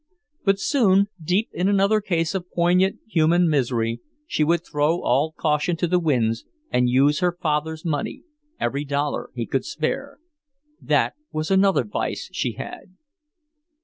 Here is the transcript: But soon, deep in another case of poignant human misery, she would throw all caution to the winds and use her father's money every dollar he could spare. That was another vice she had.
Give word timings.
But 0.43 0.59
soon, 0.59 1.09
deep 1.23 1.49
in 1.53 1.67
another 1.69 2.01
case 2.01 2.33
of 2.33 2.49
poignant 2.49 2.99
human 3.07 3.47
misery, 3.47 4.01
she 4.25 4.43
would 4.43 4.65
throw 4.65 4.99
all 5.03 5.31
caution 5.31 5.75
to 5.77 5.85
the 5.85 5.99
winds 5.99 6.43
and 6.71 6.89
use 6.89 7.19
her 7.19 7.37
father's 7.39 7.85
money 7.85 8.23
every 8.59 8.83
dollar 8.83 9.29
he 9.35 9.45
could 9.45 9.63
spare. 9.63 10.17
That 10.81 11.13
was 11.31 11.51
another 11.51 11.83
vice 11.83 12.29
she 12.33 12.53
had. 12.53 12.95